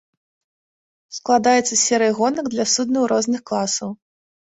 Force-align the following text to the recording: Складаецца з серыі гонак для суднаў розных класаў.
Складаецца 1.17 1.69
з 1.71 1.77
серыі 1.87 2.15
гонак 2.21 2.45
для 2.55 2.65
суднаў 2.77 3.03
розных 3.13 3.41
класаў. 3.51 3.89